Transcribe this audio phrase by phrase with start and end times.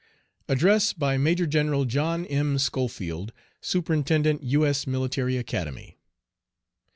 [0.49, 2.57] ADDRESS BY MAJOR GENERAL JOHN M.
[2.57, 4.65] SCHOFIELD, Superintendent U.
[4.65, 4.87] S.
[4.87, 5.99] Military Academy.